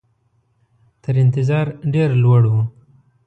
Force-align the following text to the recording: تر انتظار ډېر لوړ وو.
تر 1.03 1.13
انتظار 1.23 1.65
ډېر 1.93 2.09
لوړ 2.23 2.41
وو. 2.51 2.61